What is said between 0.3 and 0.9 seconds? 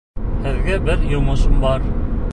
Һеҙгә